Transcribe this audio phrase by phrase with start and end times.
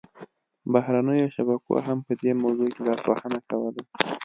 [0.73, 3.81] بهرنیو شبکو هم په دې موضوع کې لاسوهنه کوله